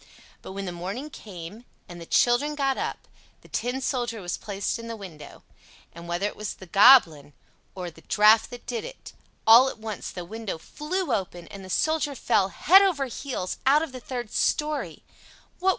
But 0.41 0.53
when 0.53 0.65
the 0.65 0.71
morning 0.71 1.11
came, 1.11 1.63
and 1.87 2.01
the 2.01 2.07
children 2.07 2.55
got 2.55 2.75
up, 2.75 3.07
the 3.41 3.47
Tin 3.47 3.81
Soldier 3.81 4.19
was 4.19 4.35
placed 4.35 4.79
in 4.79 4.87
the 4.87 4.95
window; 4.95 5.43
and 5.93 6.07
whether 6.07 6.25
it 6.25 6.35
was 6.35 6.55
the 6.55 6.65
Goblin 6.65 7.33
or 7.75 7.91
the 7.91 8.01
draft 8.01 8.49
that 8.49 8.65
did 8.65 8.83
it, 8.83 9.13
all 9.45 9.69
at 9.69 9.77
once 9.77 10.09
the 10.09 10.25
window 10.25 10.57
flew 10.57 11.13
open, 11.13 11.47
and 11.49 11.63
the 11.63 11.69
Soldier 11.69 12.15
fell, 12.15 12.47
head 12.49 12.81
over 12.81 13.05
heels, 13.05 13.59
out 13.67 13.83
of 13.83 13.91
the 13.91 13.99
third 13.99 14.31
story. 14.33 15.03